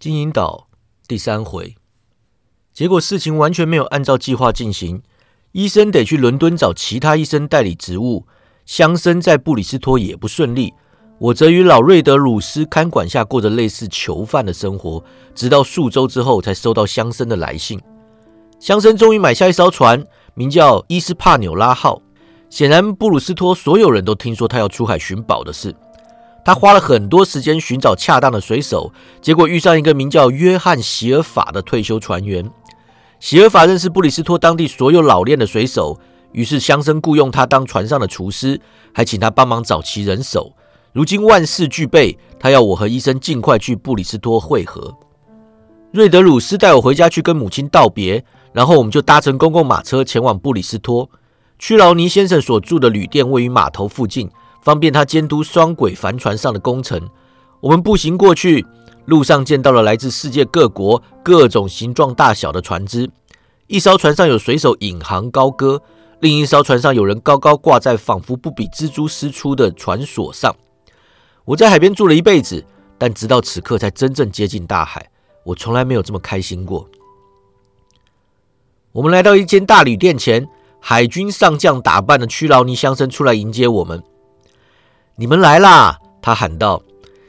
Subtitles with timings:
[0.00, 0.68] 金银岛
[1.08, 1.74] 第三回，
[2.72, 5.02] 结果事情完全没有按照计划进行。
[5.50, 8.24] 医生得去伦敦找其他医生代理职务，
[8.64, 10.72] 乡绅在布里斯托也不顺利。
[11.18, 15.02] 我则与老瑞德鲁斯看管下过着类似囚犯的生活，
[15.34, 17.80] 直到数周之后才收到乡绅的来信。
[18.60, 22.00] 乡绅终于买下一艘船，名叫伊斯帕纽拉号。
[22.48, 25.74] 显然，布鲁斯托所有人都听说他要出海寻宝的事。
[26.48, 28.90] 他花了很多时间寻找恰当的水手，
[29.20, 32.50] 结果遇上一个名叫约翰·席尔法的退休船员。
[33.20, 36.00] 席尔法认识布里斯托当地所有老练的水手，
[36.32, 38.58] 于是乡绅雇佣他当船上的厨师，
[38.94, 40.54] 还请他帮忙找齐人手。
[40.94, 44.96] 如今万事俱备，他要我和医生尽快去布里斯托会合。
[45.92, 51.10] 瑞德鲁斯带我回家去跟母亲道别，然后我们就搭乘公共马车前往布里斯托。
[51.58, 54.30] 屈劳尼先生所住的旅店位于码头附近。
[54.62, 57.08] 方便他监督双轨帆船上的工程。
[57.60, 58.64] 我们步行过去，
[59.06, 63.10] 路上见到了来自世界各国、各种形状大小的船只。
[63.66, 65.82] 一艘船上有水手引吭高歌，
[66.20, 70.54] 另一艘船上有人高高挂在仿佛不比蜘蛛丝粗的船索上。
[71.44, 72.64] 我在海边住了一辈子，
[72.96, 75.10] 但直到此刻才真正接近大海。
[75.44, 76.88] 我从来没有这么开心过。
[78.92, 80.48] 我们来到一间大旅店前，
[80.80, 84.02] 海军上将打扮的屈劳尼乡绅出来迎接我们。
[85.20, 85.98] 你们来啦！
[86.22, 86.80] 他喊道：“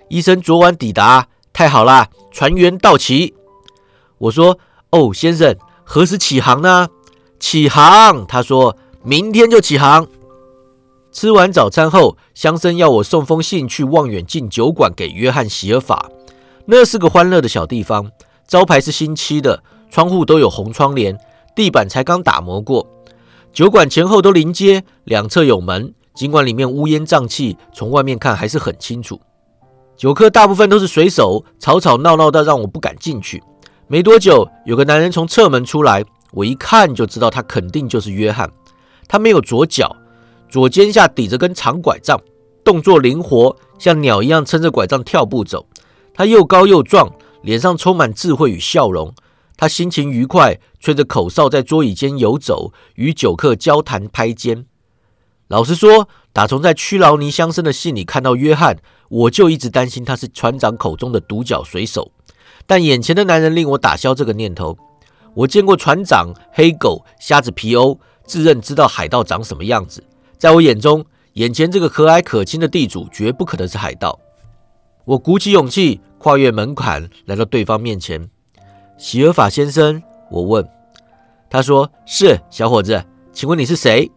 [0.09, 2.07] 医生昨晚抵达，太好啦！
[2.31, 3.33] 船员到齐。”
[4.19, 4.59] 我说
[4.91, 6.89] ：“哦，先生，何时起航呢
[7.41, 10.07] ？”“起航。”他说：“明天就起航。”
[11.11, 16.11] 吃完早餐后，乡绅要我送封信去望远镜酒馆给约翰·席尔法。
[16.65, 18.11] 那是个欢乐的小地方，
[18.47, 21.19] 招牌是新漆的，窗户都有红窗帘，
[21.55, 22.87] 地板才刚打磨过。
[23.51, 25.95] 酒馆前后都临街，两侧有门。
[26.19, 29.17] 尽管里面乌烟瘴气，从外面看还是很清楚。
[29.95, 33.41] 酒客大部分都是水手，吵吵闹闹的，让我不敢进去。
[33.87, 36.03] 没多久，有个男人从侧门出来，
[36.33, 38.51] 我一看就知道他肯定就是约翰。
[39.07, 39.95] 他没有左脚，
[40.49, 42.19] 左肩下抵着根长拐杖，
[42.65, 45.67] 动作灵活，像鸟一样撑着拐杖跳步走。
[46.13, 47.09] 他又高又壮，
[47.43, 49.13] 脸上充满智慧与笑容。
[49.55, 54.65] 他心情愉快，吹着口哨在桌椅间游走，与酒客交谈拍肩。
[55.49, 58.77] 老实说，打从在屈劳尼乡绅的信里看到约翰，
[59.09, 62.11] 我就一直担心他是船长口中的独角水手。
[62.67, 64.77] 但眼前的男人令我打消这个念头。
[65.33, 70.03] 我见过船长、黑狗、瞎子皮欧，自认知道海盗长什么样子。
[70.37, 74.19] 在我眼中，眼前这个和蔼可亲的地主绝不可能是海盗。
[75.05, 78.29] 我鼓起勇气，跨越门槛，来到对方面前。
[78.99, 80.67] 席尔法先生，我问。
[81.49, 84.11] 他说：“是小伙子，请问你是谁？”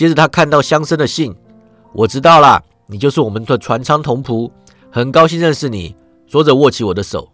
[0.00, 1.36] 接着他看到乡绅的信，
[1.92, 4.50] 我知道了，你就是我们的船舱同仆，
[4.90, 5.94] 很高兴认识你。
[6.26, 7.30] 说着握起我的手。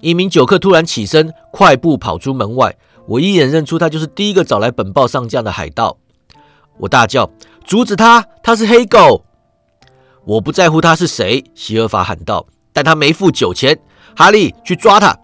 [0.00, 2.76] 一名酒客突然起身，快步跑出门外，
[3.08, 5.98] 我一眼认出他就是第一个找来本报上将的海盗。
[6.78, 7.28] 我大叫
[7.66, 8.24] ：“阻止他！
[8.40, 9.24] 他是黑狗！”
[10.24, 13.76] 我不在乎他是谁，席尔法喊道：“但他没付酒钱。”
[14.14, 15.18] 哈利去抓他。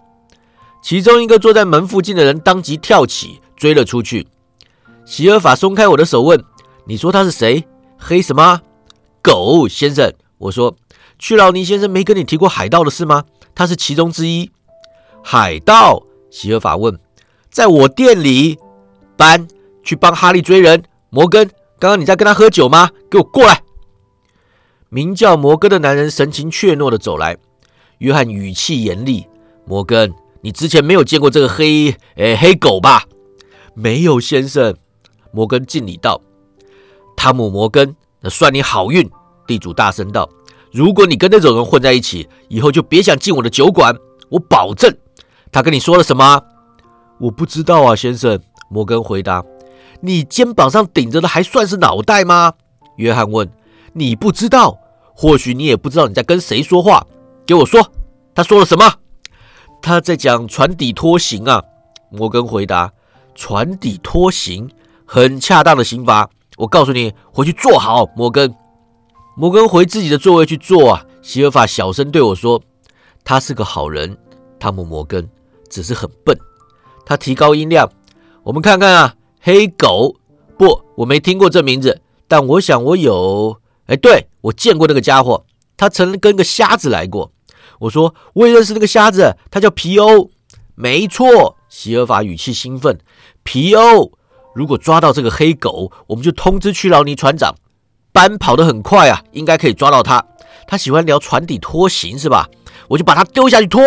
[0.83, 4.27] 其中一个坐在门附近的人当即跳起，追了出去。
[5.05, 6.45] 席尔法松开我的手，问。
[6.87, 7.65] 你说他是谁？
[7.99, 8.61] 黑什么
[9.23, 10.13] 狗先生？
[10.39, 10.77] 我说，
[11.19, 13.25] 屈劳尼先生没跟你提过海盗的事吗？
[13.55, 14.51] 他是其中之一。
[15.23, 16.03] 海盗？
[16.31, 16.99] 席尔法问。
[17.51, 18.59] 在我店里，
[19.17, 19.47] 班
[19.85, 20.83] 去帮哈利追人。
[21.11, 21.47] 摩根，
[21.79, 22.91] 刚刚你在跟他喝酒吗？
[23.11, 23.63] 给我过来！
[24.89, 27.37] 名叫摩根的男人神情怯懦的走来。
[27.99, 29.27] 约翰语气严厉
[29.65, 31.95] ：“摩根，你之前没有见过这个黑……
[32.17, 33.05] 诶，黑狗吧？”
[33.75, 34.75] 没有，先生。
[35.31, 36.21] 摩根敬礼道。
[37.17, 39.09] 汤姆·摩根，那算你好运。
[39.47, 40.29] 地主大声道
[40.73, 43.97] ：“如果你跟那种人混在一起，以后就别想进我的酒馆。
[44.29, 44.95] 我保证。”
[45.53, 46.43] 他跟你说了什么？
[47.19, 48.41] 我不知道啊，先生。
[48.71, 49.45] 摩根回答
[50.01, 52.55] ：“你肩膀上顶着的还算是脑袋吗？”
[52.97, 53.51] 约翰问
[53.93, 54.79] ：“你不知道？
[55.15, 57.07] 或许你也不知道你在跟谁说话。
[57.45, 57.93] 给我说，
[58.35, 58.95] 他说了什么？”
[59.83, 61.63] 他在讲船底拖行啊。
[62.11, 62.91] 摩根回答
[63.35, 64.71] ：“船底拖行，
[65.05, 68.55] 很恰当的刑罚。”我告诉你，回去坐好，摩根。
[69.37, 71.07] 摩根回自己的座位去坐啊。
[71.23, 72.61] 席尔法小声对我说
[73.25, 74.17] ：“他是个好人，
[74.59, 75.29] 汤姆·摩根，
[75.71, 76.37] 只是很笨。”
[77.07, 77.91] 他提高音量
[78.45, 80.17] ：“我们看看啊，黑狗。
[80.59, 83.59] 不，我没听过这名字，但我想我有。
[83.87, 85.45] 哎，对，我见过那个家伙，
[85.77, 87.33] 他曾跟个瞎子来过。”
[87.81, 90.31] 我说：“我也认识那个瞎子，他叫皮欧。”
[90.75, 92.99] 没错，席尔法语气兴奋
[93.43, 94.13] ：“皮欧。”
[94.55, 97.55] 如果抓到这个黑狗，我们就通知屈劳尼船长。
[98.13, 100.25] 班跑得很快啊，应该可以抓到他。
[100.67, 102.49] 他喜欢聊船底拖行是吧？
[102.89, 103.83] 我就把他丢下去拖。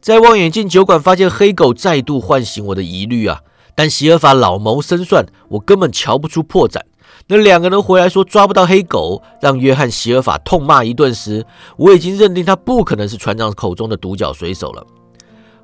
[0.00, 3.40] 在望远镜酒馆发现黑狗，再度唤醒我的疑虑啊！
[3.74, 6.80] 但席尔法老谋深算，我根本瞧不出破绽。
[7.26, 11.44] 那两个人回来说抓不到黑狗，让约翰·席尔法痛骂一顿时，
[11.76, 14.86] 我已经认定他不可能是船长口中的独角水手了。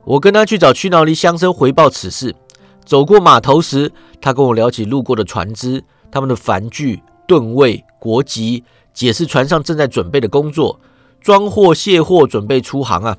[0.04, 2.34] 我跟他去找屈劳尼乡绅回报此事。
[2.84, 10.78] 走过码头时，他跟我聊起路过的船只、他们的帆具、吨位、国籍，解释船上正在准备的工作，
[11.20, 13.16] 装货卸货，准备出航啊。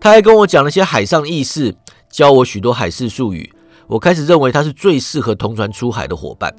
[0.00, 1.76] 他还跟我讲了些海上意事，
[2.10, 3.52] 教我许多海事术语。
[3.86, 6.54] 我开始认为他是最适合同船出海的伙伴。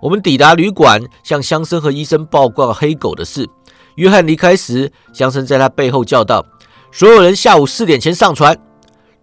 [0.00, 3.48] 我们抵达旅馆，向乡绅和医生报告黑狗的事。
[3.96, 6.46] 约翰离开时，乡绅在他背后叫道
[6.92, 8.56] ：“所有人下午四点前上船。”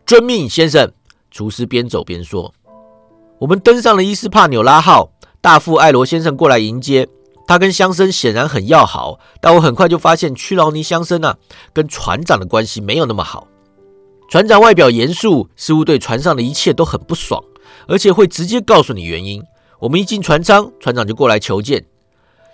[0.05, 0.91] 遵命，先生。
[1.35, 2.53] 厨师边走边说
[3.39, 5.11] ：“我们登上了伊斯帕纽拉号，
[5.41, 7.09] 大副艾罗先生过来迎接。
[7.45, 11.35] 他跟乡绅显然很要好，但我很快就发现屈劳尼乡绅啊，
[11.73, 13.49] 跟船长的关系没有那么好。”
[14.31, 17.43] 船长外表严肃，似乎对船上的一切都很不爽，
[17.89, 19.43] 而且会直接告诉你原因。
[19.79, 21.85] 我们一进船舱，船长就过来求见。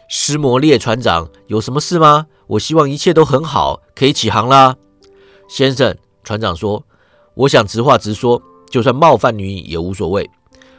[0.07, 2.25] 施摩列船长，有什么事吗？
[2.48, 4.75] 我希望一切都很好，可以起航啦。
[5.48, 6.83] 先生，船长说
[7.45, 10.27] ：“我想直话直说，就算冒犯女影也无所谓。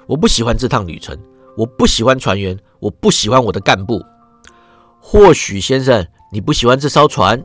[0.07, 1.17] 我不喜欢这趟旅程，
[1.57, 4.03] 我不喜欢船员，我不喜欢我的干部。
[4.99, 7.43] 或许先生你不喜欢这艘船，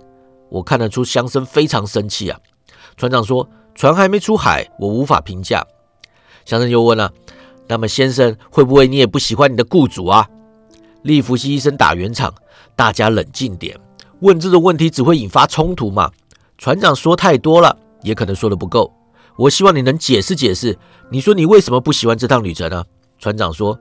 [0.50, 2.40] 我看得出乡绅非常生气啊。”
[2.96, 5.64] 船长说：“船还没出海，我无法评价。”
[6.46, 7.12] 乡绅又问了
[7.68, 10.28] ：“那么，先生会不会你也不喜欢你的雇主啊？”
[11.04, 12.34] 利弗西医生打圆场
[12.76, 13.78] ：“大家冷静点，
[14.22, 16.12] 问这种问题只会引发冲突嘛。”
[16.58, 18.92] 船长说太多了，也可能说的不够。
[19.38, 20.78] 我希望你能解释解释。
[21.10, 22.84] 你说你为什么不喜欢这趟旅程呢？
[23.20, 23.80] 船长说：“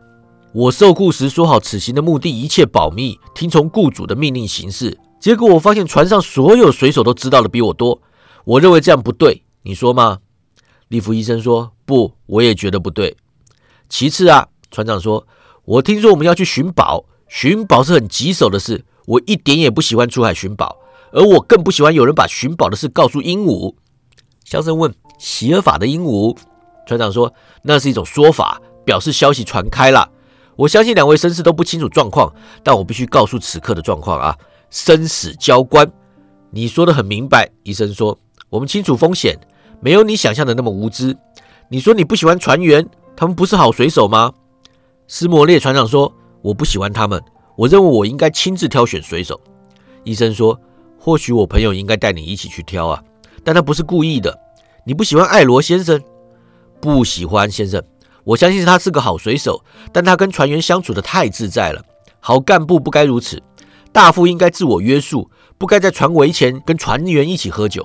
[0.52, 4.98] 我受雇时说好此行的目的一切保密，听从雇主的命令行事。
[5.18, 8.00] 结果我发现船上所有水手都知道的比我多。”
[8.44, 10.18] 我认为这样不对，你说吗？
[10.86, 13.16] 利弗医生说不，我也觉得不对。
[13.88, 15.26] 其次啊，船长说，
[15.64, 20.76] 我听说我们要去寻宝，寻宝是很棘手的事，我一点也不喜欢出海寻宝，
[21.10, 23.74] 而我更不喜欢有人把寻宝的事告诉鹦鹉。
[24.44, 26.36] 肖申问席尔法的鹦鹉，
[26.86, 27.32] 船长说
[27.62, 30.10] 那是一种说法，表示消息传开了。
[30.56, 32.32] 我相信两位绅士都不清楚状况，
[32.62, 34.36] 但我必须告诉此刻的状况啊，
[34.70, 35.90] 生死交关。
[36.50, 38.18] 你说的很明白，医生说。
[38.48, 39.36] 我们清楚风险，
[39.80, 41.14] 没有你想象的那么无知。
[41.68, 44.32] 你说你不喜欢船员，他们不是好水手吗？
[45.08, 46.10] 斯摩列船长说
[46.42, 47.20] ：“我不喜欢他们，
[47.56, 49.38] 我认为我应该亲自挑选水手。”
[50.04, 50.58] 医生说
[50.96, 53.02] ：“或许我朋友应该带你一起去挑啊，
[53.42, 54.38] 但他不是故意的。
[54.88, 56.00] 你不喜欢艾罗先生？
[56.80, 57.82] 不喜欢先生。
[58.22, 61.84] 我相信他是个好水手，但他跟船员相处的太自在了。
[62.20, 63.42] 好干部不该如此，
[63.92, 65.28] 大副应该自我约束，
[65.58, 67.84] 不该在船围前跟船员一起喝酒。”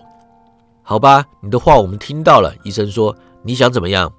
[0.83, 2.53] 好吧，你的话我们听到了。
[2.63, 4.13] 医生说：“你想怎么样？”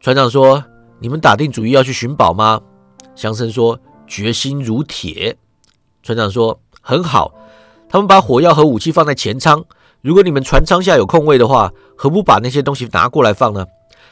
[0.00, 0.64] 船长说
[0.98, 2.60] ：“你们打定主意要去寻宝吗？”
[3.14, 5.36] 乡绅说：“决心如铁。”
[6.02, 7.32] 船长说：“很好，
[7.88, 9.64] 他们把火药和武器放在前舱。
[10.06, 13.66] 如果你们船舱下有空位的话，何不把那些东西拿过来放呢？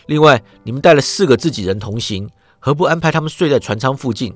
[0.06, 4.34] 另外，你们带了四个自己人同行，何不安排他们睡在船舱附近？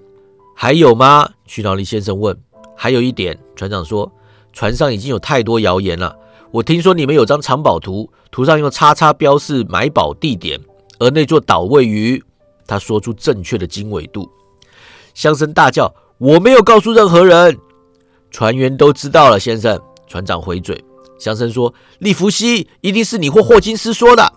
[0.55, 2.39] 还有吗？”屈劳利先生问。
[2.79, 4.09] “还有一点。”船长说
[4.55, 6.17] ：“船上已经有太多谣言了。”
[6.53, 10.61] 我听说你们有张藏宝图，图上用叉叉标示埋宝地点，
[11.01, 12.23] 而那座岛位于……
[12.69, 14.31] 他说出正确的经纬度。
[15.13, 17.59] 乡绅大叫：“我没有告诉任何人。”
[18.31, 19.77] 船员都知道了，先生。
[20.07, 20.81] 船长回嘴。
[21.19, 24.33] 乡绅说：“利弗西，一定是你或霍金斯说的。”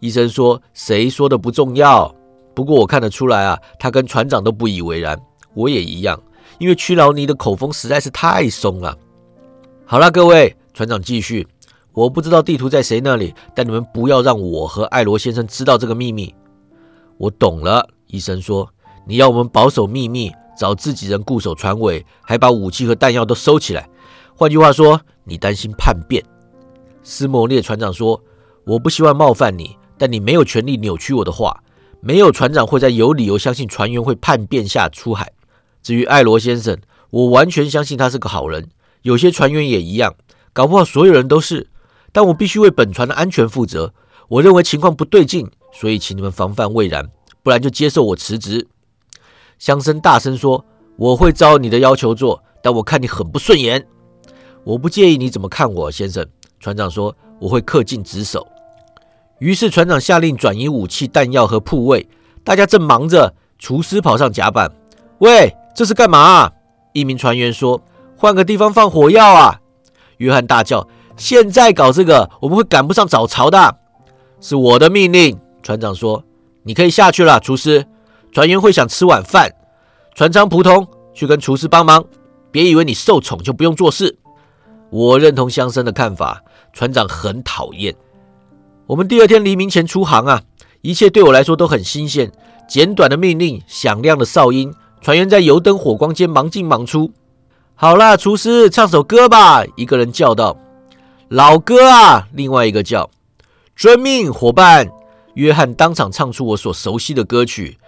[0.00, 2.14] 医生说：“谁说的不重要，
[2.54, 5.20] 不过我看得出来啊，他跟船长都不以为然。
[5.54, 6.20] 我也一样，
[6.58, 8.96] 因为屈劳尼的口风实在是太松了。”
[9.84, 10.56] 好了，各位。
[10.72, 11.46] 船长继续
[11.92, 16.32] ：“我不知道地图在谁那里，但你们不要让我和艾罗先生知道这个秘密。”
[17.18, 18.66] 我懂了，医生说
[19.04, 23.90] ：“你要我们保守秘密，找自己人固守船尾，还把武器和弹药都收起来。
[24.34, 24.98] 换句话说，
[25.30, 26.22] 你担心叛变。”
[27.02, 28.22] 斯摩列船长说
[28.66, 31.62] ：“我不希望冒犯你，但你没有权利扭曲我的话。
[32.00, 35.32] 没有船长会在有理由相信船员会叛变下出海。
[35.82, 36.76] 至于艾罗先生，
[37.10, 38.68] 我完全相信他是个好人。
[39.02, 40.14] 有些船员也一样。”
[40.52, 41.68] 搞不好所有人都是，
[42.10, 43.94] 但我必须为本船的安全负责。
[44.26, 47.08] 我认为情况不对劲，所以请你们防范未然，
[47.44, 48.66] 不然就接受我辞职。
[49.60, 50.64] 乡绅大声说
[50.98, 53.86] ：“我会照你的要求做，但我看你很不顺眼。
[54.64, 56.26] 我不介意你怎么看我，先生。”
[56.60, 58.46] 船长说：“我会恪尽职守。”
[59.40, 62.06] 于是船长下令转移武器、弹药和铺位。
[62.44, 64.70] 大家正忙着，厨师跑上甲板
[65.20, 66.50] ：“喂，这是干嘛？”
[66.92, 67.80] 一名船员说
[68.16, 69.60] ：“换个地方放火药啊！”
[70.18, 70.86] 约翰大叫
[71.16, 73.76] ：“现在搞这个，我们会赶不上早朝的。
[74.40, 75.38] 是我的命令。
[75.62, 76.22] 船长说
[76.64, 77.86] ：“你可以下去了，厨师。
[78.32, 79.50] 船员会想吃晚饭。
[80.14, 82.04] 船长普通，去跟厨师帮忙。
[82.50, 84.18] 别以为你受宠就不用做事。”
[84.90, 86.42] 我认同乡绅的看法。
[86.72, 87.92] 船长很讨厌。
[88.86, 90.42] 我们第二天黎明前出航啊，
[90.82, 92.30] 一切对我来说都很新鲜。
[92.68, 97.10] 简短的命令，响亮的哨音，船员在油灯火光间忙进忙出。
[97.74, 99.64] 好了，厨师唱首歌吧。
[99.74, 100.56] 一个人叫道
[101.28, 103.10] ：“老歌啊！”另外一个叫
[103.74, 104.88] ：“遵命，伙伴。”
[105.34, 107.79] 约翰当场唱出我所熟悉的歌曲。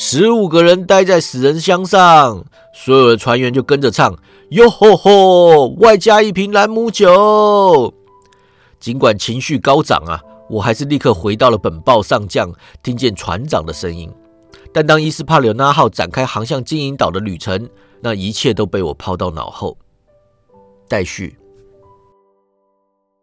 [0.00, 4.16] 十五个人待在死人箱上，所有的船员就跟着唱
[4.50, 7.92] ：“哟吼吼！”外加一瓶兰姆酒。
[8.78, 12.48] 尽管情绪高涨啊，我还是立刻回到了本报上将，
[12.80, 14.08] 听见船长的声音。
[14.72, 17.68] 但当伊斯帕柳纳号展开航向金银岛的旅程，
[18.00, 19.76] 那一切都被我抛到脑后。
[20.88, 21.36] 待续。